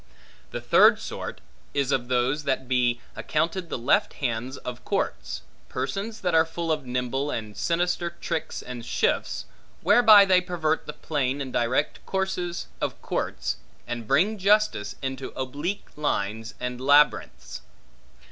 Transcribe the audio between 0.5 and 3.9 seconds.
third sort, is of those that may be accounted the